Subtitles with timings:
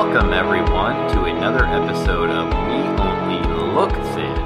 [0.00, 4.38] Welcome, everyone, to another episode of We Only Look Thin.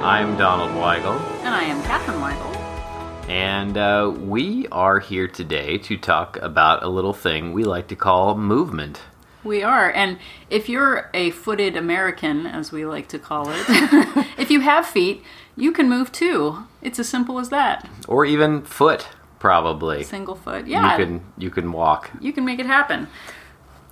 [0.00, 3.28] I'm Donald Weigel, And I am Catherine Weigel.
[3.28, 7.96] and uh, we are here today to talk about a little thing we like to
[7.96, 9.00] call movement.
[9.42, 9.90] We are.
[9.90, 10.20] And
[10.50, 13.64] if you're a footed American, as we like to call it,
[14.38, 15.24] if you have feet,
[15.56, 16.64] you can move too.
[16.80, 17.90] It's as simple as that.
[18.06, 19.08] Or even foot,
[19.40, 20.04] probably.
[20.04, 20.68] Single foot.
[20.68, 20.96] Yeah.
[20.96, 22.12] You can you can walk.
[22.20, 23.08] you can make it happen.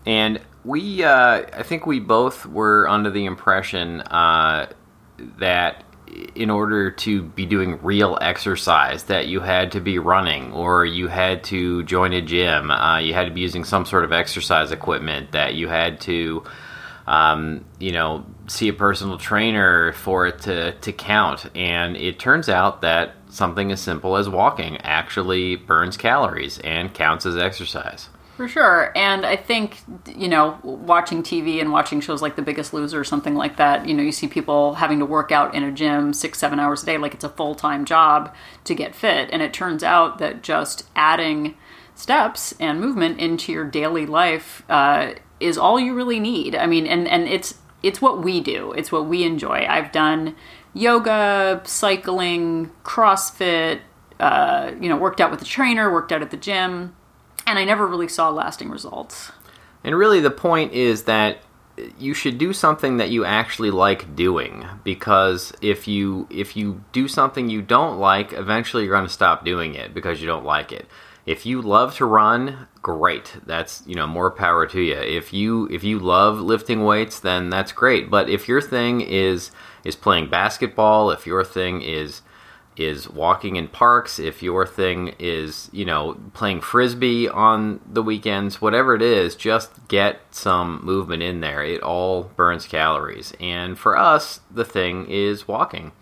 [0.07, 4.71] And we, uh, I think we both were under the impression uh,
[5.39, 5.83] that
[6.35, 11.09] in order to be doing real exercise, that you had to be running or you
[11.09, 14.71] had to join a gym, uh, you had to be using some sort of exercise
[14.71, 16.45] equipment, that you had to,
[17.07, 21.51] um, you know, see a personal trainer for it to, to count.
[21.57, 27.25] And it turns out that something as simple as walking actually burns calories and counts
[27.25, 28.11] as exercise.
[28.39, 28.93] For sure.
[28.97, 29.81] And I think,
[30.17, 33.89] you know, watching TV and watching shows like The Biggest Loser or something like that,
[33.89, 36.85] you know, you see people having to work out in a gym six, seven hours
[36.85, 39.29] a day like it's a full time job to get fit.
[39.33, 41.57] And it turns out that just adding
[41.97, 46.55] steps and movement into your daily life uh, is all you really need.
[46.55, 48.71] I mean, and, and it's it's what we do.
[48.71, 49.67] It's what we enjoy.
[49.69, 50.37] I've done
[50.75, 53.81] yoga, cycling, CrossFit,
[54.21, 56.95] uh, you know, worked out with a trainer, worked out at the gym
[57.49, 59.33] and I never really saw lasting results.
[59.83, 61.39] And really, the point is that
[61.99, 67.07] you should do something that you actually like doing because if you if you do
[67.07, 70.73] something you don't like eventually you're going to stop doing it because you don't like
[70.73, 70.87] it.
[71.25, 73.37] If you love to run great.
[73.47, 77.49] That's you know more power to you if you if you love lifting weights then
[77.51, 78.11] that's great.
[78.11, 79.53] But if your thing is
[79.85, 82.23] is playing basketball if your thing is
[82.79, 88.61] is walking in parks, if your thing is, you know, playing frisbee on the weekends,
[88.61, 91.63] whatever it is, just get some movement in there.
[91.63, 93.33] It all burns calories.
[93.41, 95.93] And for us, the thing is walking.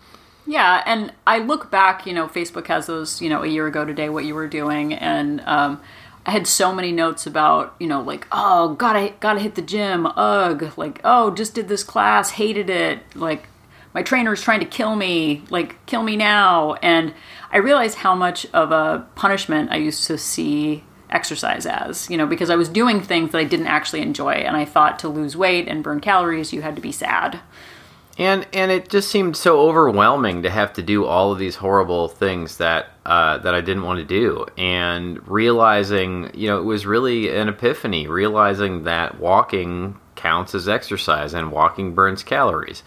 [0.45, 3.83] Yeah, and I look back, you know, Facebook has those, you know, a year ago
[3.83, 5.81] today, what you were doing, and um,
[6.25, 10.05] I had so many notes about, you know, like, oh, gotta gotta hit the gym,
[10.05, 13.49] ugh, like, oh, just did this class, hated it, like,
[13.93, 16.75] my trainer is trying to kill me, like, kill me now.
[16.75, 17.13] And
[17.51, 22.27] I realized how much of a punishment I used to see exercise as, you know,
[22.27, 24.33] because I was doing things that I didn't actually enjoy.
[24.33, 27.39] And I thought to lose weight and burn calories, you had to be sad.
[28.19, 32.07] And and it just seemed so overwhelming to have to do all of these horrible
[32.07, 36.87] things that uh, that I didn't want to do, and realizing, you know, it was
[36.87, 42.81] really an epiphany, realizing that walking counts as exercise and walking burns calories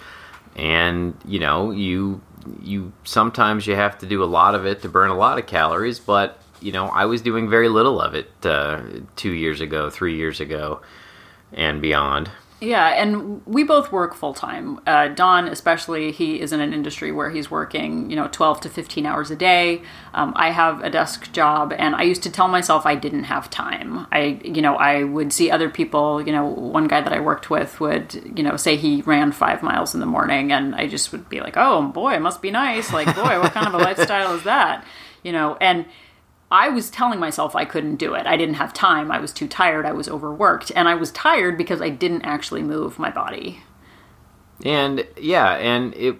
[0.60, 2.20] and you know you
[2.62, 5.46] you sometimes you have to do a lot of it to burn a lot of
[5.46, 8.82] calories but you know i was doing very little of it uh,
[9.16, 10.80] two years ago three years ago
[11.54, 14.80] and beyond Yeah, and we both work full time.
[14.86, 18.68] Uh, Don, especially, he is in an industry where he's working, you know, 12 to
[18.68, 19.80] 15 hours a day.
[20.12, 23.48] Um, I have a desk job, and I used to tell myself I didn't have
[23.48, 24.06] time.
[24.12, 27.48] I, you know, I would see other people, you know, one guy that I worked
[27.48, 31.12] with would, you know, say he ran five miles in the morning, and I just
[31.12, 32.92] would be like, oh boy, it must be nice.
[32.92, 34.84] Like, boy, what kind of a lifestyle is that?
[35.22, 35.86] You know, and
[36.50, 38.26] I was telling myself I couldn't do it.
[38.26, 39.10] I didn't have time.
[39.12, 39.86] I was too tired.
[39.86, 40.72] I was overworked.
[40.74, 43.60] And I was tired because I didn't actually move my body.
[44.64, 46.16] and yeah and it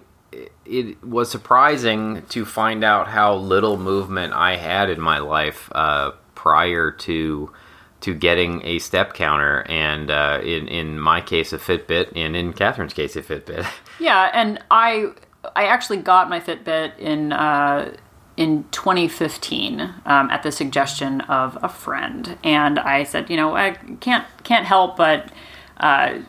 [0.65, 6.11] it was surprising to find out how little movement i had in my life uh,
[6.33, 7.51] prior to
[7.99, 12.51] to getting a step counter and uh, in in my case a fitbit and in
[12.53, 13.65] catherine's case a fitbit
[13.99, 15.11] Yeah, and I
[15.55, 17.93] I actually got my Fitbit in uh,
[18.41, 23.71] in 2015 um, at the suggestion of a friend, and I said, you know, I
[23.99, 25.31] can't can't help but.
[25.77, 26.19] Uh,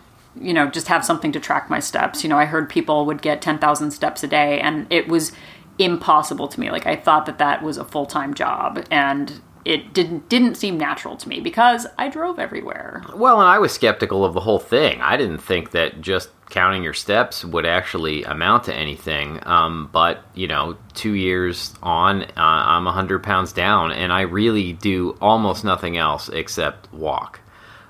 [0.40, 2.22] you know, just have something to track my steps.
[2.22, 5.32] You know, I heard people would get 10,000 steps a day, and it was
[5.78, 6.70] impossible to me.
[6.70, 10.78] Like, I thought that that was a full time job, and it didn't didn't seem
[10.78, 13.02] natural to me because I drove everywhere.
[13.14, 15.02] Well, and I was skeptical of the whole thing.
[15.02, 19.40] I didn't think that just counting your steps would actually amount to anything.
[19.46, 24.74] Um, but you know, two years on, uh, I'm hundred pounds down, and I really
[24.74, 27.40] do almost nothing else except walk.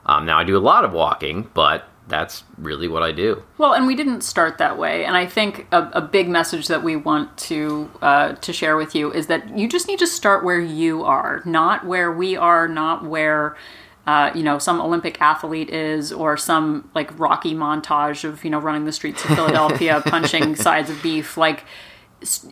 [0.06, 3.42] Um, now I do a lot of walking, but that's really what I do.
[3.58, 6.84] Well, and we didn't start that way, and I think a, a big message that
[6.84, 10.44] we want to uh, to share with you is that you just need to start
[10.44, 13.56] where you are, not where we are, not where
[14.06, 18.58] uh, you know some Olympic athlete is, or some like Rocky montage of you know
[18.58, 21.36] running the streets of Philadelphia, punching sides of beef.
[21.36, 21.64] Like,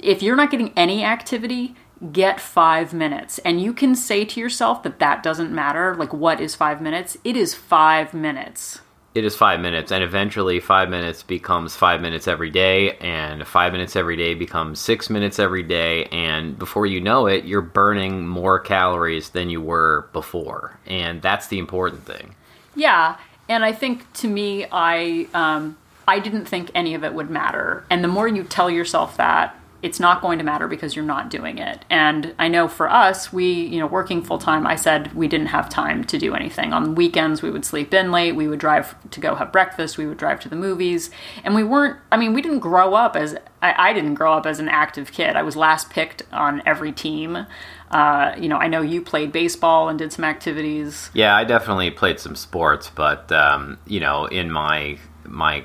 [0.00, 1.74] if you're not getting any activity,
[2.12, 5.94] get five minutes, and you can say to yourself that that doesn't matter.
[5.96, 7.16] Like, what is five minutes?
[7.24, 8.80] It is five minutes.
[9.12, 13.72] It is five minutes, and eventually, five minutes becomes five minutes every day, and five
[13.72, 18.28] minutes every day becomes six minutes every day, and before you know it, you're burning
[18.28, 22.36] more calories than you were before, and that's the important thing.
[22.76, 23.16] Yeah,
[23.48, 25.76] and I think to me, I um,
[26.06, 29.59] I didn't think any of it would matter, and the more you tell yourself that,
[29.82, 31.84] it's not going to matter because you're not doing it.
[31.88, 35.48] And I know for us, we, you know, working full time, I said we didn't
[35.48, 36.72] have time to do anything.
[36.72, 40.06] On weekends, we would sleep in late, we would drive to go have breakfast, we
[40.06, 41.10] would drive to the movies.
[41.44, 44.46] And we weren't, I mean, we didn't grow up as, I, I didn't grow up
[44.46, 45.36] as an active kid.
[45.36, 47.46] I was last picked on every team.
[47.90, 51.10] Uh, you know, I know you played baseball and did some activities.
[51.14, 55.64] Yeah, I definitely played some sports, but, um, you know, in my, my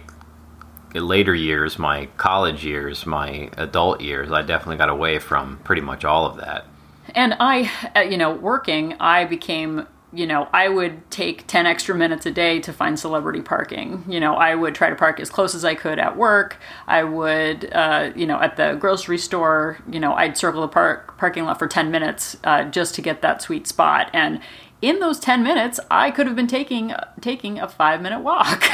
[1.01, 6.05] later years, my college years, my adult years, I definitely got away from pretty much
[6.05, 6.65] all of that.
[7.13, 11.93] And I, uh, you know, working, I became, you know, I would take 10 extra
[11.93, 14.03] minutes a day to find celebrity parking.
[14.07, 16.57] You know, I would try to park as close as I could at work.
[16.87, 21.17] I would, uh, you know, at the grocery store, you know, I'd circle the park
[21.17, 24.09] parking lot for 10 minutes uh, just to get that sweet spot.
[24.13, 24.39] And
[24.81, 28.65] in those 10 minutes, I could have been taking taking a 5-minute walk.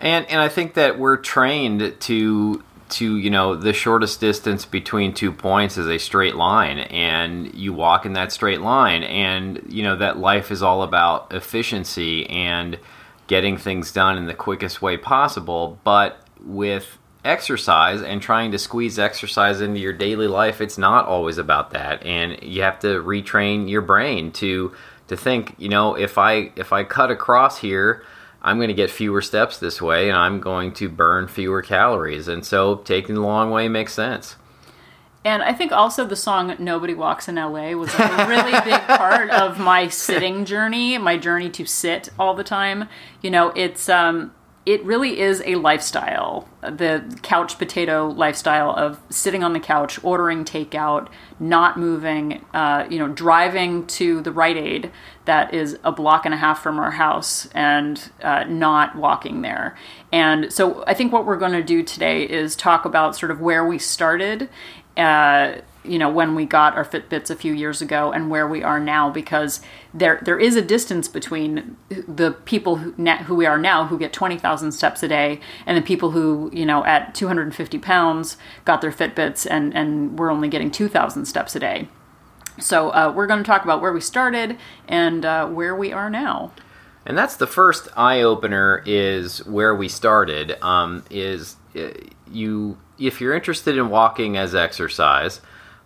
[0.00, 5.14] And and I think that we're trained to to you know the shortest distance between
[5.14, 9.82] two points is a straight line and you walk in that straight line and you
[9.82, 12.78] know that life is all about efficiency and
[13.26, 18.98] getting things done in the quickest way possible but with exercise and trying to squeeze
[18.98, 23.68] exercise into your daily life it's not always about that and you have to retrain
[23.68, 24.70] your brain to
[25.08, 28.04] to think you know if i if i cut across here
[28.44, 32.28] I'm going to get fewer steps this way and I'm going to burn fewer calories.
[32.28, 34.36] And so taking the long way makes sense.
[35.24, 39.30] And I think also the song Nobody Walks in LA was a really big part
[39.30, 42.90] of my sitting journey, my journey to sit all the time.
[43.22, 44.34] You know, it's um
[44.66, 50.44] it really is a lifestyle the couch potato lifestyle of sitting on the couch ordering
[50.44, 51.08] takeout
[51.38, 54.90] not moving uh, you know driving to the Rite Aid
[55.26, 59.76] that is a block and a half from our house and uh, not walking there.
[60.12, 63.40] And so i think what we're going to do today is talk about sort of
[63.40, 64.48] where we started
[64.96, 68.62] uh, you know when we got our Fitbits a few years ago and where we
[68.62, 69.60] are now because
[69.92, 74.12] there there is a distance between the people who, who we are now who get
[74.12, 78.92] 20,000 steps a day and the people who you know at 250 pounds got their
[78.92, 81.88] Fitbits and and we're only getting 2,000 steps a day.
[82.58, 86.08] So uh, we're going to talk about where we started and uh, where we are
[86.08, 86.52] now.
[87.04, 90.56] And that's the first eye opener is where we started.
[90.62, 91.88] Um, is uh,
[92.30, 95.40] you if you're interested in walking as exercise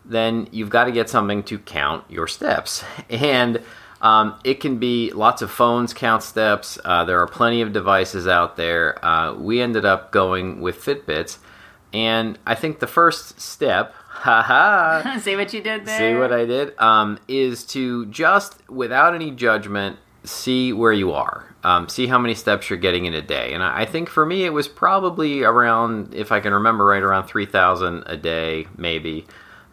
[0.05, 2.85] then you've got to get something to count your steps.
[3.11, 3.63] And
[4.01, 6.79] um, it can be lots of phones count steps.
[6.85, 9.05] Uh, there are plenty of devices out there.
[9.05, 11.39] Uh, we ended up going with Fitbits.
[11.93, 15.99] And I think the first step, haha, see what you did there.
[15.99, 21.45] See what I did, um, is to just, without any judgment, see where you are.
[21.65, 23.53] Um, see how many steps you're getting in a day.
[23.53, 27.27] And I think for me, it was probably around, if I can remember right, around
[27.27, 29.27] 3,000 a day, maybe.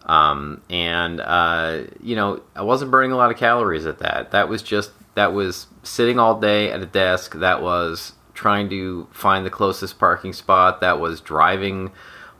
[0.06, 4.32] Um, and uh, you know, I wasn't burning a lot of calories at that.
[4.32, 7.34] That was just that was sitting all day at a desk.
[7.36, 10.82] That was trying to find the closest parking spot.
[10.82, 11.92] That was driving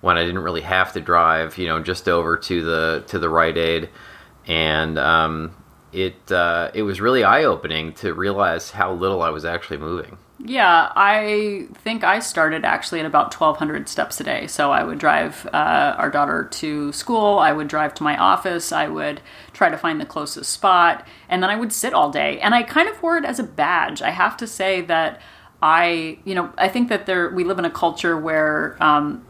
[0.02, 1.58] when I didn't really have to drive.
[1.58, 3.90] You know, just over to the to the Rite Aid,
[4.46, 5.56] and um,
[5.92, 10.20] it uh, it was really eye opening to realize how little I was actually moving.
[10.38, 14.48] Yeah, I think I started actually at about 1,200 steps a day.
[14.48, 18.74] So I would drive uh, our daughter to school, I would drive to my office,
[18.74, 19.22] I would
[19.54, 22.40] try to find the closest spot, and then I would sit all day.
[22.42, 24.02] And I kind of wore it as a badge.
[24.02, 25.22] I have to say that
[25.62, 29.26] I, you know, I think that there we live in a culture where um,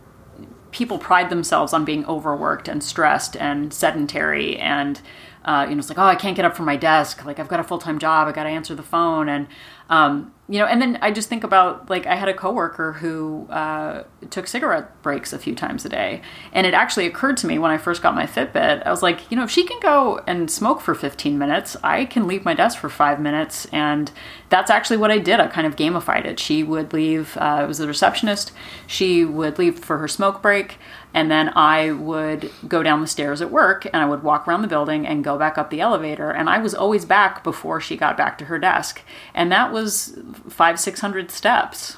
[0.71, 5.01] people pride themselves on being overworked and stressed and sedentary and
[5.45, 7.23] uh, you know, it's like, oh, I can't get up from my desk.
[7.23, 8.27] Like, I've got a full time job.
[8.27, 9.29] I got to answer the phone.
[9.29, 9.47] And
[9.91, 13.47] um, you know, and then I just think about like I had a coworker who
[13.49, 16.21] uh, took cigarette breaks a few times a day,
[16.53, 18.85] and it actually occurred to me when I first got my Fitbit.
[18.85, 22.05] I was like, you know, if she can go and smoke for 15 minutes, I
[22.05, 24.11] can leave my desk for five minutes, and
[24.49, 25.39] that's actually what I did.
[25.39, 26.39] I kind of gamified it.
[26.39, 27.35] She would leave.
[27.37, 28.51] Uh, it was the receptionist.
[28.85, 30.77] She would leave for her smoke break
[31.15, 34.63] and then I would go down the stairs at work and I would walk around
[34.63, 36.29] the building and go back up the elevator.
[36.29, 39.01] And I was always back before she got back to her desk.
[39.33, 40.19] And that was
[40.49, 41.95] five, six hundred steps.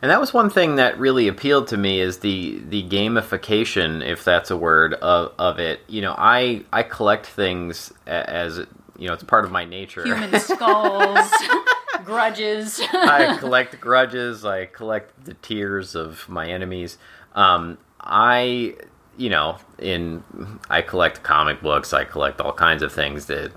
[0.00, 4.24] And that was one thing that really appealed to me is the the gamification, if
[4.24, 5.80] that's a word, of, of it.
[5.86, 8.60] You know, I I collect things as
[8.96, 10.04] you know, it's part of my nature.
[10.04, 11.30] Human skulls,
[12.06, 12.80] grudges.
[12.94, 14.46] I collect grudges.
[14.46, 16.96] I collect the tears of my enemies.
[17.34, 18.74] Um, I,
[19.16, 20.22] you know, in
[20.68, 21.92] I collect comic books.
[21.92, 23.52] I collect all kinds of things that,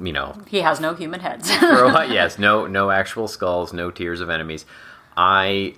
[0.00, 1.50] you know, he has no human heads.
[1.60, 4.66] yes, no, no actual skulls, no tears of enemies.
[5.16, 5.74] I,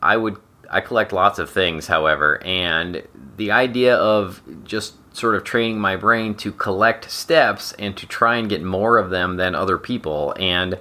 [0.00, 0.38] I would,
[0.70, 3.02] I collect lots of things, however, and
[3.36, 8.36] the idea of just sort of training my brain to collect steps and to try
[8.36, 10.78] and get more of them than other people, and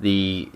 [0.00, 0.50] the,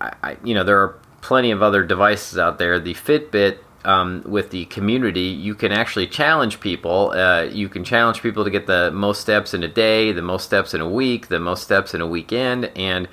[0.00, 2.78] I, I, you know, there are plenty of other devices out there.
[2.78, 3.58] The Fitbit.
[3.86, 7.12] Um, with the community, you can actually challenge people.
[7.12, 10.44] Uh, you can challenge people to get the most steps in a day, the most
[10.44, 13.08] steps in a week, the most steps in a weekend, and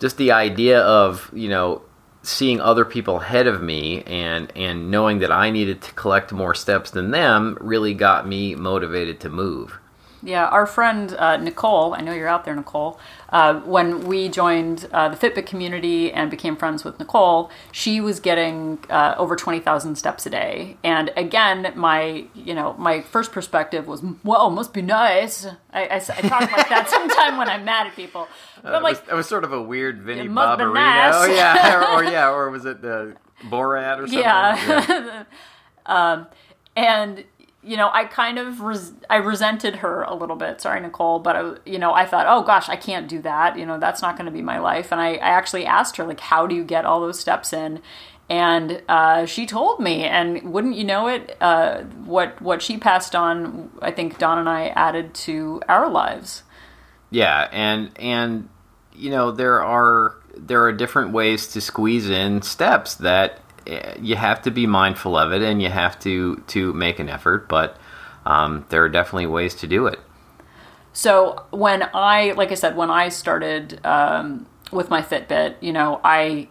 [0.00, 1.82] just the idea of you know
[2.22, 6.54] seeing other people ahead of me and and knowing that I needed to collect more
[6.54, 9.78] steps than them really got me motivated to move.
[10.22, 12.98] Yeah, our friend uh, Nicole, I know you're out there, Nicole.
[13.28, 18.18] Uh, when we joined uh, the Fitbit community and became friends with Nicole, she was
[18.20, 20.76] getting uh, over twenty thousand steps a day.
[20.82, 25.96] And again, my you know my first perspective was, "Well, must be nice." I, I,
[25.96, 28.26] I talk like that sometime when I'm mad at people.
[28.62, 31.14] But Uh, I'm like, it, was, it was sort of a weird Vinnie Barbarino, nice.
[31.14, 34.18] oh yeah, or, or yeah, or was it the Borat or something?
[34.18, 35.24] Yeah.
[36.76, 37.24] and
[37.66, 41.36] you know i kind of res- i resented her a little bit sorry nicole but
[41.36, 44.16] I, you know i thought oh gosh i can't do that you know that's not
[44.16, 44.92] going to be my life.
[44.92, 47.80] And I, I actually asked her like how do you get all those steps in?
[48.28, 53.14] And uh, she told me and wouldn't you know it uh, what what she passed
[53.14, 56.42] on i think don and i added to our lives.
[57.10, 58.48] Yeah, and and
[58.94, 63.40] you know there are there are different ways to squeeze in steps that
[64.00, 67.48] you have to be mindful of it and you have to to make an effort,
[67.48, 67.76] but
[68.24, 69.98] um, there are definitely ways to do it.
[70.92, 76.00] So when I, like I said, when I started um, with my Fitbit, you know,
[76.02, 76.48] I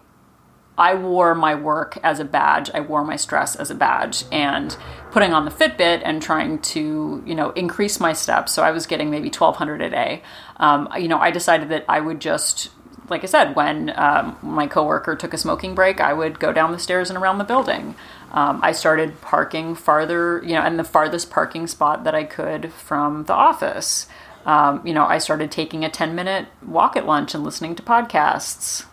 [0.78, 2.70] I wore my work as a badge.
[2.74, 4.76] I wore my stress as a badge, and
[5.12, 8.52] putting on the Fitbit and trying to, you know, increase my steps.
[8.52, 10.22] So I was getting maybe twelve hundred a day.
[10.58, 12.70] Um, you know, I decided that I would just,
[13.10, 16.72] like I said, when um, my coworker took a smoking break, I would go down
[16.72, 17.96] the stairs and around the building.
[18.32, 22.72] Um, I started parking farther, you know, in the farthest parking spot that I could
[22.74, 24.08] from the office.
[24.46, 27.84] Um, you know, I started taking a 10 minute walk at lunch and listening to
[27.84, 28.86] podcasts.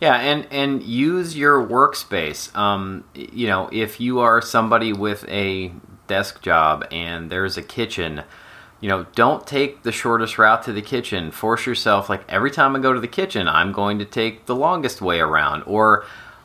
[0.00, 2.54] Yeah, and and use your workspace.
[2.56, 5.70] Um, you know, if you are somebody with a
[6.06, 8.22] desk job and there's a kitchen,
[8.82, 11.30] you know, don't take the shortest route to the kitchen.
[11.30, 14.56] Force yourself like every time I go to the kitchen, I'm going to take the
[14.56, 16.04] longest way around or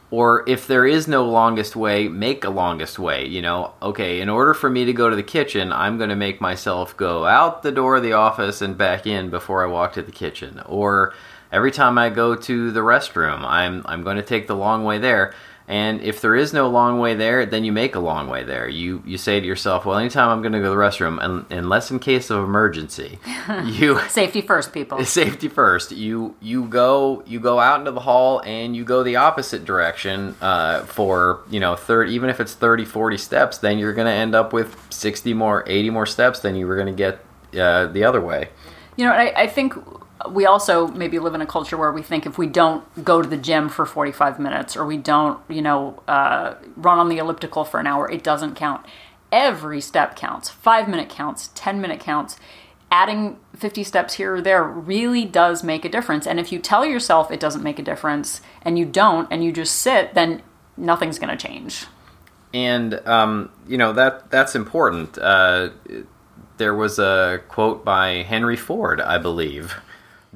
[0.10, 3.26] or if there is no longest way, make a longest way.
[3.26, 6.16] You know, okay, in order for me to go to the kitchen, I'm going to
[6.16, 9.94] make myself go out the door of the office and back in before I walk
[9.94, 10.62] to the kitchen.
[10.68, 11.14] Or
[11.52, 15.00] every time I go to the restroom, I'm I'm going to take the long way
[15.00, 15.34] there.
[15.70, 18.70] And if there is no long way there, then you make a long way there.
[18.70, 21.46] You you say to yourself, well, anytime I'm going to go to the restroom, un-
[21.50, 23.20] unless in case of emergency,
[23.66, 25.04] you Safety first, people.
[25.06, 25.92] safety first.
[25.92, 30.36] You you go you go out into the hall and you go the opposite direction
[30.40, 34.12] uh, for you know third even if it's 30 40 steps then you're going to
[34.14, 37.20] end up with 60 more 80 more steps than you were going to get
[37.60, 38.50] uh, the other way.
[38.96, 39.74] You know, I, I think
[40.30, 43.28] we also maybe live in a culture where we think if we don't go to
[43.28, 47.64] the gym for 45 minutes or we don't, you know, uh, run on the elliptical
[47.64, 48.86] for an hour, it doesn't count.
[49.32, 50.50] Every step counts.
[50.50, 52.38] Five minute counts, 10 minute counts.
[52.90, 56.26] Adding 50 steps here or there really does make a difference.
[56.26, 59.52] And if you tell yourself it doesn't make a difference and you don't and you
[59.52, 60.42] just sit, then
[60.78, 61.86] nothing's going to change.
[62.54, 65.18] and um, you know that that's important.
[65.18, 65.70] Uh,
[66.58, 69.76] there was a quote by Henry Ford, I believe.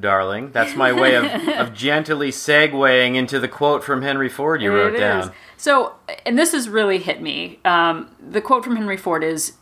[0.01, 4.73] Darling, that's my way of, of gently segueing into the quote from Henry Ford you
[4.73, 5.31] wrote It down.
[5.57, 7.59] So, and this has really hit me.
[7.63, 9.53] Um, the quote from Henry Ford is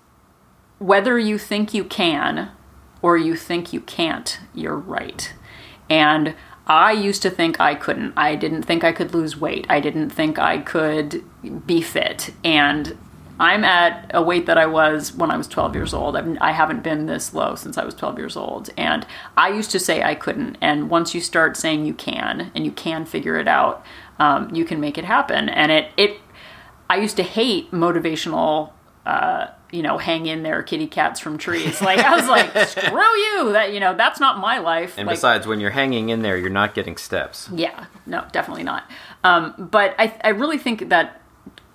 [0.80, 2.52] whether you think you can
[3.02, 5.34] or you think you can't, you're right.
[5.90, 6.36] And
[6.68, 8.14] I used to think I couldn't.
[8.16, 9.66] I didn't think I could lose weight.
[9.70, 11.24] I didn't think I could
[11.66, 12.34] be fit.
[12.44, 12.98] And
[13.40, 16.18] I'm at a weight that I was when I was 12 years old.
[16.18, 18.70] I've, I haven't been this low since I was 12 years old.
[18.78, 19.06] And
[19.38, 20.58] I used to say I couldn't.
[20.60, 23.86] And once you start saying you can and you can figure it out,
[24.20, 25.48] um, you can make it happen.
[25.48, 26.20] And it, it,
[26.90, 28.72] I used to hate motivational,
[29.06, 31.82] uh, you know, hang in there, kitty cats from trees.
[31.90, 33.54] Like I was like, screw you.
[33.54, 34.96] That you know, that's not my life.
[34.98, 37.50] And like, besides, when you're hanging in there, you're not getting steps.
[37.54, 38.90] yeah, no, definitely not.
[39.24, 41.22] Um, but I, I really think that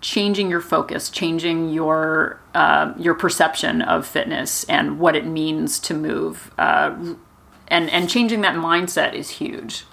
[0.04, 5.94] changing your focus, changing your uh, your perception of fitness and what it means to
[5.94, 7.14] move, uh,
[7.68, 9.84] and and changing that mindset is huge.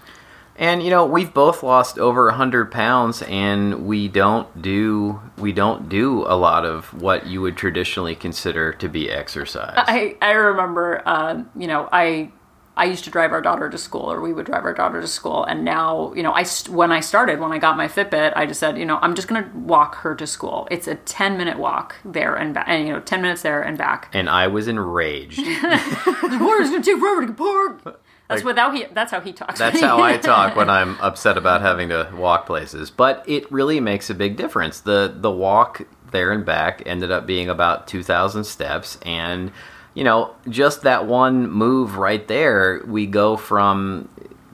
[0.58, 5.54] And you know, we've both lost over a hundred pounds, and we don't do we
[5.54, 9.76] don't do a lot of what you would traditionally consider to be exercise.
[9.78, 12.32] I I remember, uh, you know, I
[12.82, 15.08] I used to drive our daughter to school, or we would drive our daughter to
[15.08, 18.46] school, and now, you know, I when I started when I got my Fitbit, I
[18.48, 20.68] just said, you know, I'm just gonna walk her to school.
[20.72, 23.78] It's a ten minute walk there and back, and you know, ten minutes there and
[23.78, 24.10] back.
[24.14, 25.38] and I was enraged.
[26.22, 27.84] Where is gonna take forever to park?
[28.28, 28.86] That's Like- without he.
[28.94, 29.60] That's how he talks.
[29.60, 32.90] That's how I talk when I'm upset about having to walk places.
[32.90, 34.80] But it really makes a big difference.
[34.80, 39.52] The the walk there and back ended up being about 2000 steps and
[39.94, 44.10] you know, just that one move right there, we go from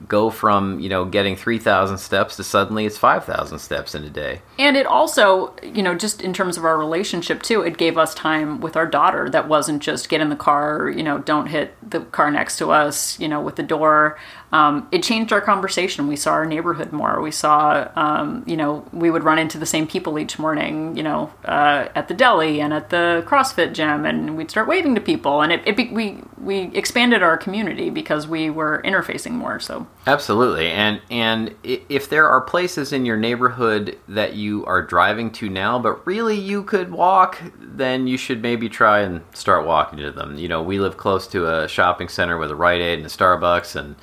[0.08, 4.40] go from, you know, getting 3000 steps to suddenly it's 5000 steps in a day.
[4.58, 8.14] And it also, you know, just in terms of our relationship too, it gave us
[8.14, 11.76] time with our daughter that wasn't just get in the car, you know, don't hit
[11.88, 14.18] the car next to us, you know, with the door.
[14.52, 16.08] Um, it changed our conversation.
[16.08, 17.20] We saw our neighborhood more.
[17.20, 21.02] We saw, um, you know, we would run into the same people each morning, you
[21.02, 25.00] know, uh, at the deli and at the CrossFit gym, and we'd start waving to
[25.00, 25.42] people.
[25.42, 29.60] And it, it be, we we expanded our community because we were interfacing more.
[29.60, 35.30] So Absolutely, and and if there are places in your neighborhood that you are driving
[35.32, 39.98] to now, but really you could walk, then you should maybe try and start walking
[39.98, 40.38] to them.
[40.38, 43.10] You know, we live close to a shopping center with a Rite Aid and a
[43.10, 43.96] Starbucks, and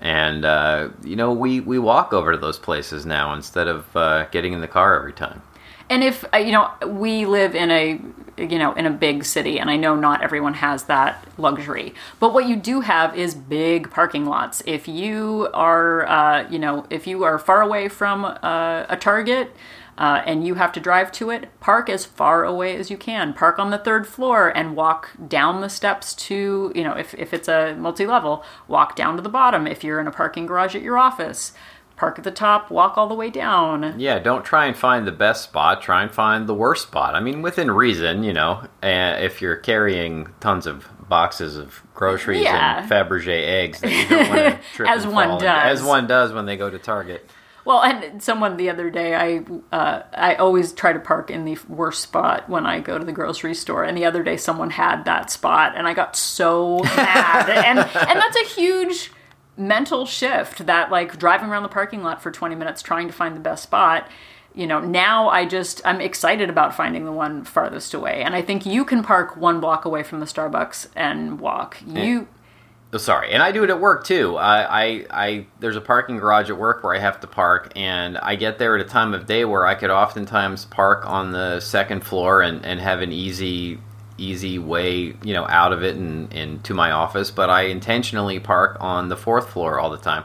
[0.00, 4.26] and uh, you know we we walk over to those places now instead of uh,
[4.26, 5.42] getting in the car every time.
[5.90, 8.00] And if uh, you know, we live in a
[8.36, 11.94] you know in a big city, and I know not everyone has that luxury.
[12.20, 14.62] But what you do have is big parking lots.
[14.66, 19.54] If you are uh, you know if you are far away from uh, a Target.
[19.98, 23.34] Uh, and you have to drive to it, park as far away as you can.
[23.34, 27.34] Park on the third floor and walk down the steps to, you know, if, if
[27.34, 29.66] it's a multi level, walk down to the bottom.
[29.66, 31.52] If you're in a parking garage at your office,
[31.96, 33.98] park at the top, walk all the way down.
[33.98, 35.82] Yeah, don't try and find the best spot.
[35.82, 37.16] Try and find the worst spot.
[37.16, 38.68] I mean, within reason, you know.
[38.80, 42.82] Uh, if you're carrying tons of boxes of groceries Yeah.
[42.82, 45.80] and Fabergé eggs, that you don't want to trip As one into- does.
[45.80, 47.28] as one does when they go to Target.
[47.68, 51.58] Well, and someone the other day, I uh, I always try to park in the
[51.68, 53.84] worst spot when I go to the grocery store.
[53.84, 57.50] And the other day, someone had that spot, and I got so mad.
[57.66, 59.12] and and that's a huge
[59.58, 60.64] mental shift.
[60.64, 63.64] That like driving around the parking lot for twenty minutes trying to find the best
[63.64, 64.08] spot.
[64.54, 68.40] You know, now I just I'm excited about finding the one farthest away, and I
[68.40, 71.76] think you can park one block away from the Starbucks and walk.
[71.86, 72.28] You.
[72.90, 74.38] Oh, sorry, and I do it at work too.
[74.38, 78.16] I, I, I, there's a parking garage at work where I have to park, and
[78.16, 81.60] I get there at a time of day where I could oftentimes park on the
[81.60, 83.78] second floor and, and have an easy,
[84.16, 87.30] easy way, you know, out of it and, and to my office.
[87.30, 90.24] But I intentionally park on the fourth floor all the time.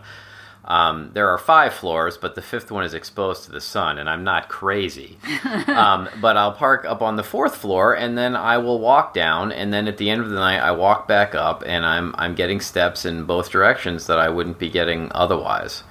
[0.66, 4.10] Um, there are five floors, but the fifth one is exposed to the sun, and
[4.10, 5.18] I'm not crazy.
[5.68, 9.52] um, but I'll park up on the fourth floor, and then I will walk down,
[9.52, 12.34] and then at the end of the night, I walk back up, and I'm I'm
[12.34, 15.84] getting steps in both directions that I wouldn't be getting otherwise.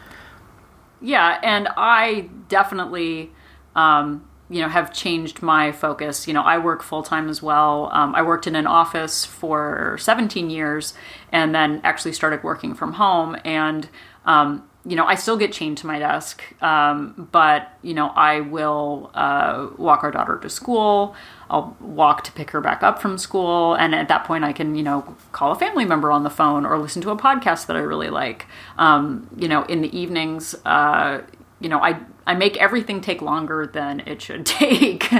[1.02, 3.32] Yeah, and I definitely,
[3.74, 6.26] um, you know, have changed my focus.
[6.26, 7.90] You know, I work full time as well.
[7.92, 10.94] Um, I worked in an office for 17 years,
[11.30, 13.36] and then actually started working from home.
[13.44, 13.90] And
[14.24, 18.40] um, you know, I still get chained to my desk, um, but you know, I
[18.40, 21.14] will uh, walk our daughter to school.
[21.48, 24.74] I'll walk to pick her back up from school, and at that point, I can
[24.74, 27.76] you know call a family member on the phone or listen to a podcast that
[27.76, 28.46] I really like.
[28.76, 31.22] Um, you know, in the evenings, uh,
[31.60, 35.10] you know, I I make everything take longer than it should take.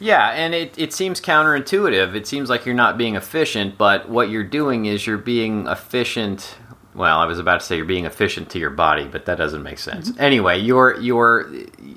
[0.00, 2.16] Yeah, and it, it seems counterintuitive.
[2.16, 6.56] It seems like you're not being efficient, but what you're doing is you're being efficient.
[6.94, 9.62] Well, I was about to say you're being efficient to your body, but that doesn't
[9.62, 10.12] make sense.
[10.18, 11.50] Anyway, you're you're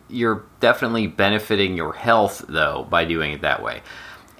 [0.09, 3.81] you're definitely benefiting your health though by doing it that way.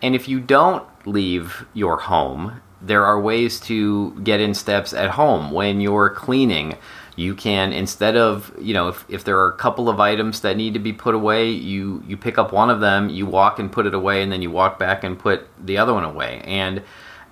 [0.02, 5.12] And if you don't leave your home, there are ways to get in steps at
[5.12, 6.78] home when you're cleaning.
[7.18, 10.56] You can instead of you know if, if there are a couple of items that
[10.56, 13.70] need to be put away, you you pick up one of them, you walk and
[13.70, 16.42] put it away, and then you walk back and put the other one away.
[16.46, 16.82] And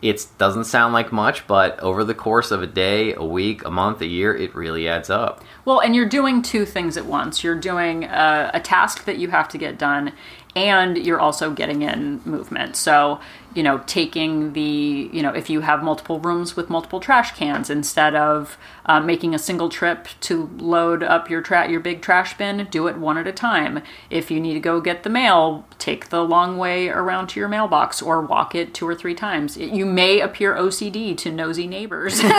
[0.03, 3.71] it doesn't sound like much, but over the course of a day, a week, a
[3.71, 5.41] month, a year, it really adds up.
[5.63, 7.41] Well, and you're doing two things at once.
[7.41, 10.11] You're doing a, a task that you have to get done,
[10.55, 12.75] and you're also getting in movement.
[12.75, 13.19] So,
[13.55, 17.69] you know, taking the, you know, if you have multiple rooms with multiple trash cans,
[17.69, 22.37] instead of uh, making a single trip to load up your tra- your big trash
[22.37, 23.81] bin, do it one at a time.
[24.09, 27.49] If you need to go get the mail, take the long way around to your
[27.49, 29.57] mailbox or walk it two or three times.
[29.57, 32.21] It, you may appear OCD to nosy neighbors.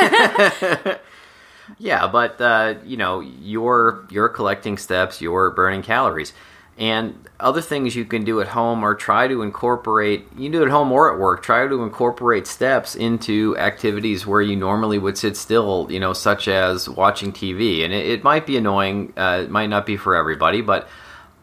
[1.79, 6.33] Yeah, but uh, you know, you're you're collecting steps, you're burning calories.
[6.77, 10.71] And other things you can do at home or try to incorporate, you do at
[10.71, 15.37] home or at work, try to incorporate steps into activities where you normally would sit
[15.37, 17.85] still, you know, such as watching TV.
[17.85, 20.89] And it, it might be annoying, uh, it might not be for everybody, but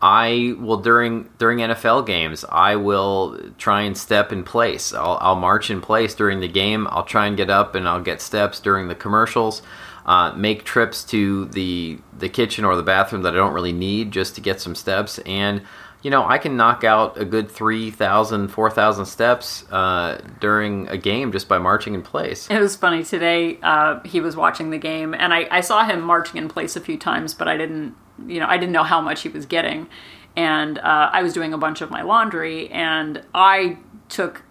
[0.02, 2.44] I will during during NFL games.
[2.50, 4.94] I will try and step in place.
[4.94, 6.88] I'll, I'll march in place during the game.
[6.90, 9.62] I'll try and get up and I'll get steps during the commercials
[10.06, 14.12] uh, make trips to the the kitchen or the bathroom that I don't really need
[14.12, 15.20] just to get some steps.
[15.20, 15.62] And
[16.02, 21.32] you know, I can knock out a good 3,000, 4,000 steps uh, during a game
[21.32, 22.50] just by marching in place.
[22.50, 23.60] It was funny today.
[23.62, 26.82] Uh, he was watching the game, and I, I saw him marching in place a
[26.82, 29.88] few times, but I didn't, you know, I didn't know how much he was getting.
[30.36, 33.78] And uh, I was doing a bunch of my laundry, and I
[34.10, 34.44] took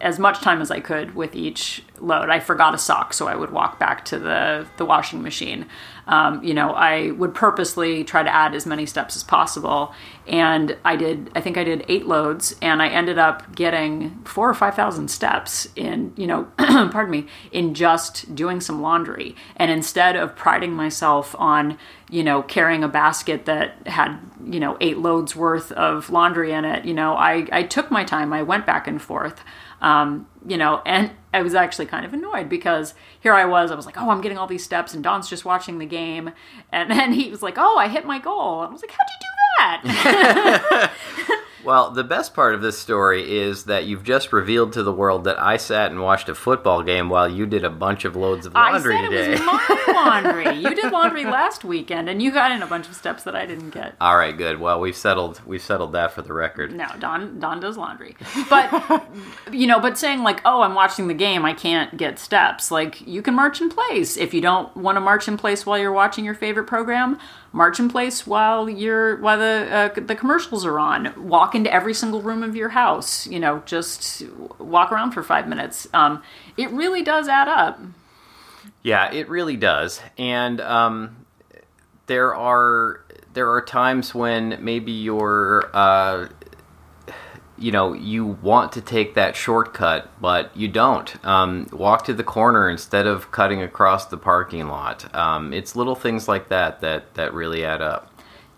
[0.00, 2.30] as much time as I could with each load.
[2.30, 5.66] I forgot a sock, so I would walk back to the the washing machine.
[6.06, 9.94] Um, you know, I would purposely try to add as many steps as possible,
[10.26, 11.30] and I did.
[11.34, 15.08] I think I did eight loads, and I ended up getting four or five thousand
[15.08, 16.12] steps in.
[16.16, 19.36] You know, pardon me, in just doing some laundry.
[19.56, 24.76] And instead of priding myself on you know carrying a basket that had you know
[24.80, 28.32] eight loads worth of laundry in it, you know, I I took my time.
[28.32, 29.44] I went back and forth.
[29.80, 33.74] Um, you know, and I was actually kind of annoyed because here I was, I
[33.74, 36.32] was like, oh, I'm getting all these steps, and Don's just watching the game.
[36.72, 38.60] And then he was like, oh, I hit my goal.
[38.60, 39.49] I was like, how'd you do that?
[41.62, 45.24] Well, the best part of this story is that you've just revealed to the world
[45.24, 48.46] that I sat and watched a football game while you did a bunch of loads
[48.46, 49.32] of laundry I said today.
[49.34, 50.56] it was my laundry.
[50.58, 53.44] you did laundry last weekend, and you got in a bunch of steps that I
[53.44, 53.94] didn't get.
[54.00, 54.58] All right, good.
[54.58, 56.72] Well, we've settled we've settled that for the record.
[56.72, 58.16] No, Don Don does laundry,
[58.48, 59.04] but
[59.52, 62.70] you know, but saying like, oh, I'm watching the game, I can't get steps.
[62.70, 65.78] Like you can march in place if you don't want to march in place while
[65.78, 67.18] you're watching your favorite program.
[67.52, 71.12] March in place while you're while the uh, the commercials are on.
[71.28, 73.26] Walk into every single room of your house.
[73.26, 74.22] You know, just
[74.58, 75.88] walk around for five minutes.
[75.92, 76.22] Um,
[76.56, 77.80] it really does add up.
[78.82, 80.00] Yeah, it really does.
[80.16, 81.26] And um,
[82.06, 86.28] there are there are times when maybe you're uh,
[87.58, 91.24] you know you want to take that shortcut, but you don't.
[91.24, 95.14] Um, walk to the corner instead of cutting across the parking lot.
[95.14, 98.09] Um, it's little things like that that that really add up.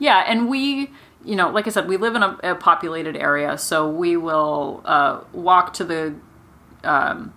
[0.03, 0.91] Yeah, and we,
[1.25, 4.83] you know, like I said, we live in a, a populated area, so we will
[4.85, 6.17] uh, walk to the
[6.83, 7.33] um,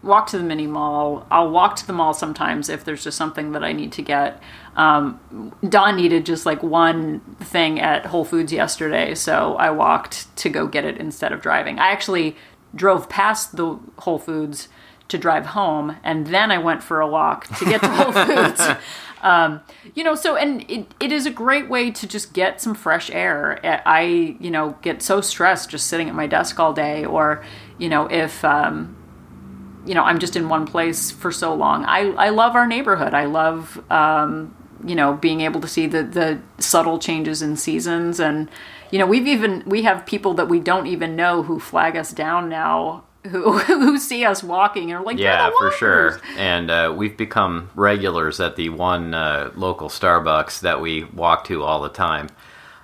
[0.00, 1.26] walk to the mini mall.
[1.32, 4.40] I'll walk to the mall sometimes if there's just something that I need to get.
[4.76, 10.48] Um, Don needed just like one thing at Whole Foods yesterday, so I walked to
[10.48, 11.80] go get it instead of driving.
[11.80, 12.36] I actually
[12.72, 14.68] drove past the Whole Foods
[15.10, 18.62] to drive home, and then I went for a walk to get to Whole Foods.
[19.22, 19.60] Um,
[19.94, 23.10] you know, so and it, it is a great way to just get some fresh
[23.10, 23.60] air.
[23.86, 27.44] I, you know, get so stressed just sitting at my desk all day, or
[27.78, 28.96] you know, if um,
[29.86, 31.84] you know, I'm just in one place for so long.
[31.84, 33.14] I, I love our neighborhood.
[33.14, 38.20] I love, um, you know, being able to see the, the subtle changes in seasons.
[38.20, 38.50] And,
[38.90, 42.12] you know, we've even, we have people that we don't even know who flag us
[42.12, 46.20] down now who, who see us walking and are like, Yeah, for sure.
[46.36, 51.62] And uh, we've become regulars at the one uh, local Starbucks that we walk to
[51.62, 52.28] all the time.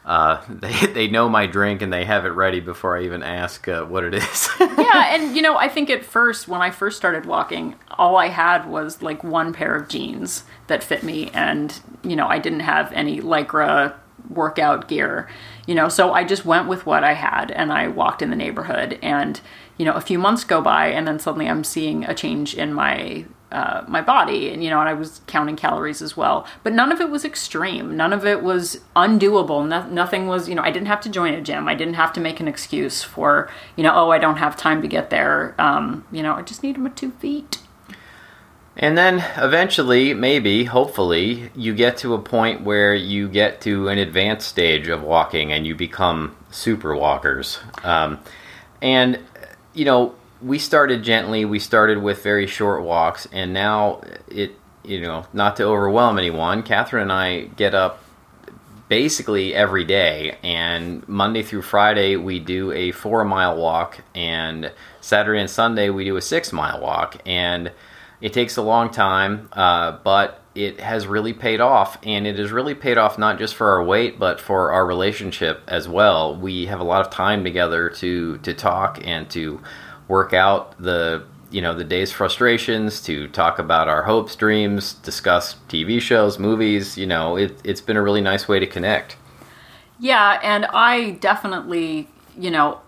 [0.06, 3.66] Uh, they they know my drink and they have it ready before I even ask
[3.66, 4.48] uh, what it is.
[4.60, 8.28] yeah, and you know, I think at first when I first started walking, all I
[8.28, 12.60] had was like one pair of jeans that fit me, and you know, I didn't
[12.60, 13.94] have any lycra
[14.30, 15.28] workout gear.
[15.66, 18.36] You know, so I just went with what I had, and I walked in the
[18.36, 19.40] neighborhood, and
[19.76, 22.72] you know, a few months go by, and then suddenly I'm seeing a change in
[22.72, 26.46] my uh, my body, and you know, and I was counting calories as well.
[26.62, 27.96] But none of it was extreme.
[27.96, 29.66] None of it was undoable.
[29.66, 31.68] No, nothing was, you know, I didn't have to join a gym.
[31.68, 34.82] I didn't have to make an excuse for, you know, oh, I don't have time
[34.82, 35.54] to get there.
[35.58, 37.60] Um, you know, I just need my two feet.
[38.76, 43.98] And then eventually, maybe, hopefully, you get to a point where you get to an
[43.98, 47.58] advanced stage of walking and you become super walkers.
[47.84, 48.18] Um,
[48.82, 49.18] and,
[49.76, 55.00] you know, we started gently, we started with very short walks, and now it, you
[55.02, 58.02] know, not to overwhelm anyone, Catherine and I get up
[58.88, 60.38] basically every day.
[60.42, 66.04] And Monday through Friday, we do a four mile walk, and Saturday and Sunday, we
[66.04, 67.20] do a six mile walk.
[67.26, 67.70] And
[68.20, 71.98] it takes a long time, uh, but it has really paid off.
[72.02, 75.62] And it has really paid off not just for our weight, but for our relationship
[75.68, 76.34] as well.
[76.36, 79.60] We have a lot of time together to, to talk and to
[80.08, 85.54] work out the you know the day's frustrations to talk about our hopes dreams discuss
[85.68, 89.16] tv shows movies you know it, it's been a really nice way to connect
[90.00, 92.80] yeah and i definitely you know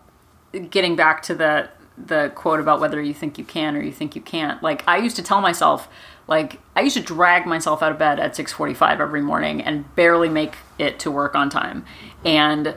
[0.70, 4.16] getting back to the the quote about whether you think you can or you think
[4.16, 5.88] you can't like i used to tell myself
[6.28, 10.28] like i used to drag myself out of bed at 6.45 every morning and barely
[10.28, 11.84] make it to work on time
[12.24, 12.76] and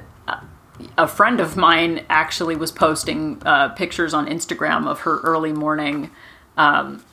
[0.97, 6.11] a friend of mine actually was posting uh, pictures on Instagram of her early morning,
[6.57, 7.03] um,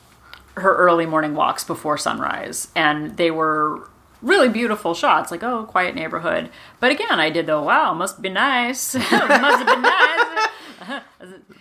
[0.55, 3.89] her early morning walks before sunrise, and they were
[4.21, 5.31] really beautiful shots.
[5.31, 6.49] Like, oh, quiet neighborhood.
[6.79, 11.01] But again, I did the wow, must be nice, must have been nice.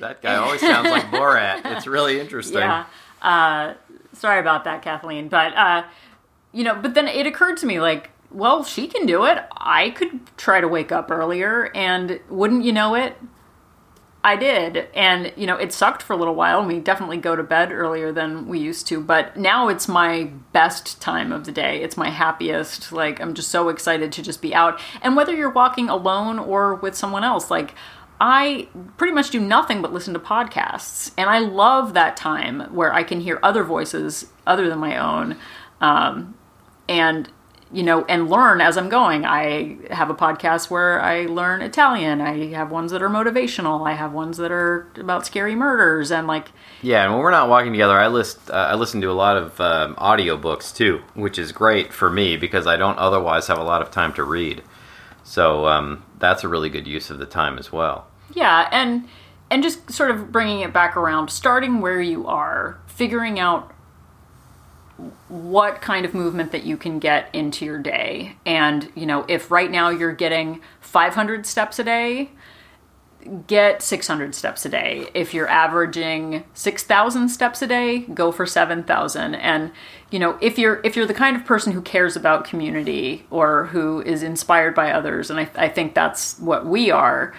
[0.01, 1.63] that guy always sounds like Borat.
[1.77, 2.59] It's really interesting.
[2.59, 2.87] Yeah.
[3.21, 3.75] Uh,
[4.19, 5.29] sorry about that, Kathleen.
[5.29, 5.85] But uh,
[6.53, 9.39] you know, but then it occurred to me like well, she can do it.
[9.57, 13.17] I could try to wake up earlier, and wouldn't you know it?
[14.23, 14.89] I did.
[14.95, 16.65] And, you know, it sucked for a little while.
[16.65, 21.01] We definitely go to bed earlier than we used to, but now it's my best
[21.01, 21.83] time of the day.
[21.83, 22.91] It's my happiest.
[22.91, 24.81] Like, I'm just so excited to just be out.
[25.03, 27.75] And whether you're walking alone or with someone else, like,
[28.21, 31.13] I pretty much do nothing but listen to podcasts.
[31.17, 35.37] And I love that time where I can hear other voices other than my own.
[35.81, 36.35] Um,
[36.89, 37.31] and
[37.71, 39.27] you know, and learn as I'm going.
[39.27, 42.21] I have a podcast where I learn Italian.
[42.21, 43.87] I have ones that are motivational.
[43.87, 46.49] I have ones that are about scary murders and like.
[46.81, 49.37] Yeah, and when we're not walking together, I list uh, I listen to a lot
[49.37, 53.59] of um, audio books too, which is great for me because I don't otherwise have
[53.59, 54.63] a lot of time to read.
[55.23, 58.08] So um, that's a really good use of the time as well.
[58.35, 59.09] Yeah, and
[59.51, 63.73] and just sort of bringing it back around, starting where you are, figuring out
[65.29, 68.37] what kind of movement that you can get into your day.
[68.45, 72.31] And, you know, if right now you're getting 500 steps a day,
[73.47, 75.09] get 600 steps a day.
[75.15, 79.35] If you're averaging 6,000 steps a day, go for 7,000.
[79.37, 79.71] And,
[80.11, 83.67] you know, if you're if you're the kind of person who cares about community or
[83.67, 87.35] who is inspired by others, and I, I think that's what we are,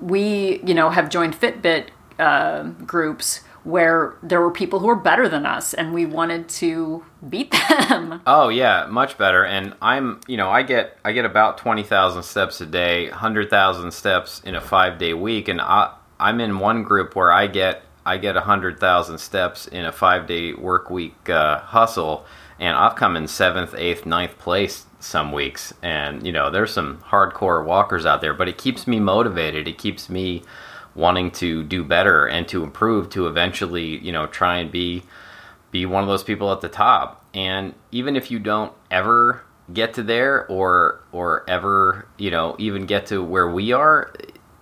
[0.00, 5.28] we, you know, have joined Fitbit uh, groups where there were people who were better
[5.28, 8.22] than us and we wanted to beat them.
[8.24, 9.44] Oh yeah, much better.
[9.44, 14.40] And I'm, you know, I get I get about 20,000 steps a day, 100,000 steps
[14.44, 18.36] in a 5-day week and I I'm in one group where I get I get
[18.36, 22.24] 100,000 steps in a 5-day work week uh, hustle
[22.58, 26.98] and I've come in 7th, 8th, ninth place some weeks and you know, there's some
[26.98, 29.68] hardcore walkers out there, but it keeps me motivated.
[29.68, 30.42] It keeps me
[30.94, 35.04] wanting to do better and to improve to eventually, you know, try and be
[35.70, 37.24] be one of those people at the top.
[37.34, 39.42] And even if you don't ever
[39.72, 44.12] get to there or or ever, you know, even get to where we are,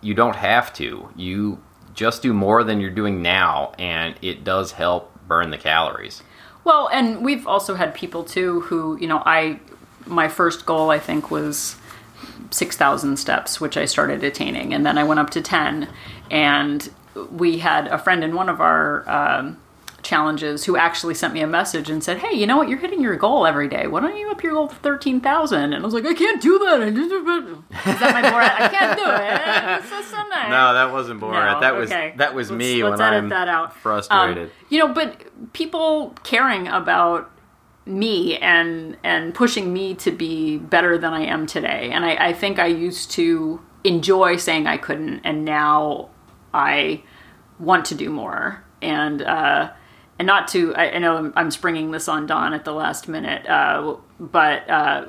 [0.01, 1.09] you don't have to.
[1.15, 1.63] You
[1.95, 6.23] just do more than you're doing now and it does help burn the calories.
[6.65, 9.61] Well, and we've also had people too who, you know, I
[10.07, 11.77] my first goal I think was
[12.51, 14.73] 6,000 steps, which I started attaining.
[14.73, 15.89] And then I went up to 10.
[16.31, 16.91] And
[17.31, 19.59] we had a friend in one of our um,
[20.05, 22.69] challenges who actually sent me a message and said, Hey, you know what?
[22.69, 23.87] You're hitting your goal every day.
[23.87, 25.73] Why don't you up your goal to 13,000?
[25.73, 26.83] And I was like, I can't do that.
[26.83, 28.61] Is that my Borat?
[28.61, 29.99] I can't do it.
[29.99, 30.51] It's so nice.
[30.51, 31.55] No, that wasn't Borat.
[31.55, 32.15] No, that was okay.
[32.17, 33.75] that was let's, me let's when I'm that out.
[33.77, 34.45] frustrated.
[34.49, 37.31] Um, you know, but people caring about
[37.87, 41.91] me and and pushing me to be better than I am today.
[41.93, 46.11] And I, I think I used to enjoy saying I couldn't, and now
[46.53, 47.03] I
[47.59, 48.65] want to do more.
[48.81, 49.73] And uh,
[50.25, 53.47] and not to I, I know I'm, springing this on Don at the last minute,
[53.47, 54.69] uh, but.
[54.69, 55.07] Uh,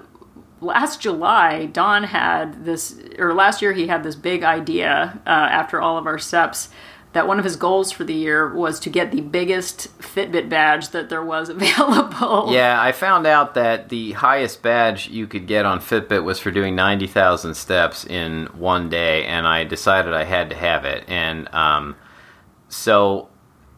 [0.62, 5.80] last July, Don had this, or last year, he had this big idea uh, after
[5.80, 6.70] all of our steps
[7.12, 10.90] that one of his goals for the year was to get the biggest Fitbit badge
[10.90, 12.52] that there was available.
[12.52, 16.52] Yeah, I found out that the highest badge you could get on Fitbit was for
[16.52, 21.04] doing 90,000 steps in one day, and I decided I had to have it.
[21.08, 21.96] And um,
[22.70, 23.30] so,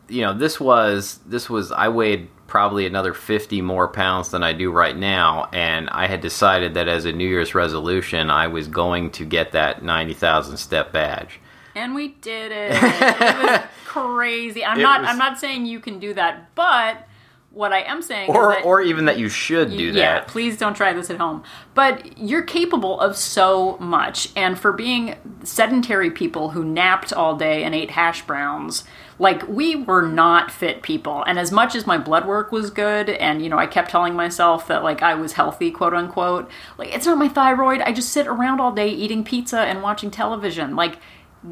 [0.09, 4.53] you know, this was this was I weighed probably another 50 more pounds than I
[4.53, 8.67] do right now, and I had decided that as a New Year's resolution, I was
[8.69, 11.41] going to get that 90,000 step badge
[11.77, 12.71] and we did it.
[12.81, 14.65] it was crazy.
[14.65, 15.01] I'm it not.
[15.01, 15.09] Was...
[15.11, 17.07] I'm not saying you can do that, but
[17.51, 20.27] what I am saying or or even that you should do yeah, that.
[20.27, 21.43] please don't try this at home.
[21.73, 24.29] But you're capable of so much.
[24.35, 28.83] And for being sedentary people who napped all day and ate hash browns,
[29.19, 31.23] like we were not fit people.
[31.23, 34.15] And as much as my blood work was good and you know, I kept telling
[34.15, 37.82] myself that like I was healthy, quote unquote, like it's not my thyroid.
[37.82, 40.75] I just sit around all day eating pizza and watching television.
[40.75, 40.99] Like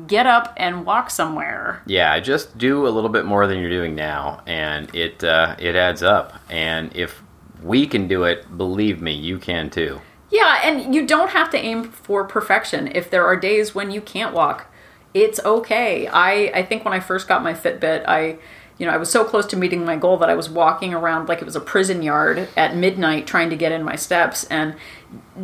[0.07, 1.81] get up and walk somewhere.
[1.85, 5.75] Yeah, just do a little bit more than you're doing now, and it uh, it
[5.75, 6.33] adds up.
[6.49, 7.21] And if
[7.61, 10.01] we can do it, believe me, you can too.
[10.29, 12.89] Yeah, and you don't have to aim for perfection.
[12.93, 14.67] If there are days when you can't walk,
[15.15, 16.07] it's okay.
[16.07, 18.37] I I think when I first got my Fitbit, I
[18.77, 21.29] you know, I was so close to meeting my goal that I was walking around
[21.29, 24.75] like it was a prison yard at midnight trying to get in my steps and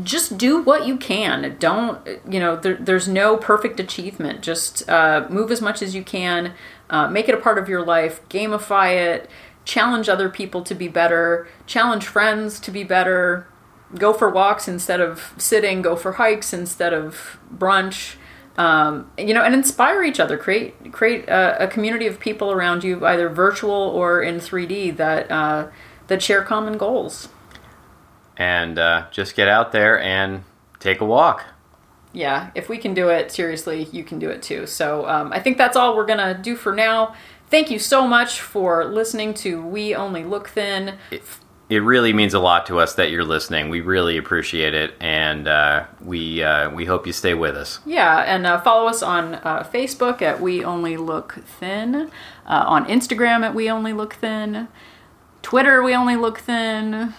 [0.04, 1.56] just do what you can.
[1.58, 4.42] Don't, you know, there, there's no perfect achievement.
[4.42, 6.54] Just uh, move as much as you can,
[6.90, 9.30] uh, make it a part of your life, gamify it,
[9.64, 13.48] challenge other people to be better, challenge friends to be better,
[13.96, 18.16] go for walks instead of sitting, go for hikes instead of brunch
[18.58, 20.38] um, you know, and inspire each other.
[20.38, 25.32] Create create a, a, community of people around you, either virtual or in 3D, that
[25.32, 25.68] uh,
[26.08, 27.30] that share common goals.
[28.38, 30.44] And uh, just get out there and
[30.80, 31.46] take a walk.
[32.14, 34.68] Yeah, if we can do it, seriously, you can do it too.
[34.68, 37.16] So um, I think that's all we're gonna do for now.
[37.50, 40.98] Thank you so much for listening to We Only Look Thin.
[41.12, 41.41] If-
[41.72, 43.70] it really means a lot to us that you're listening.
[43.70, 47.80] We really appreciate it, and uh, we uh, we hope you stay with us.
[47.86, 52.10] Yeah, and uh, follow us on uh, Facebook at We Only Look Thin, uh,
[52.46, 54.68] on Instagram at We Only Look Thin,
[55.42, 57.14] Twitter We Only Look Thin.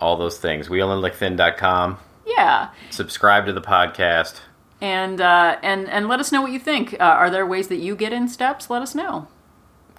[0.00, 0.68] All those things.
[0.68, 1.98] We only look thin.com.
[2.26, 2.70] Yeah.
[2.90, 4.40] Subscribe to the podcast.
[4.80, 6.96] And uh, and and let us know what you think.
[6.98, 8.68] are there ways that you get in steps?
[8.68, 9.28] Let us know.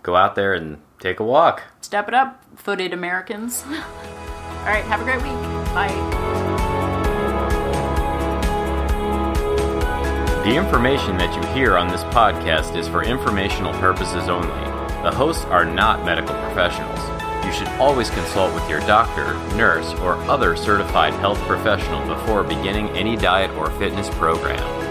[0.03, 1.63] Go out there and take a walk.
[1.81, 3.63] Step it up, footed Americans.
[3.67, 5.33] All right, have a great week.
[5.73, 6.21] Bye.
[10.43, 14.47] The information that you hear on this podcast is for informational purposes only.
[15.03, 16.99] The hosts are not medical professionals.
[17.45, 22.89] You should always consult with your doctor, nurse, or other certified health professional before beginning
[22.89, 24.90] any diet or fitness program.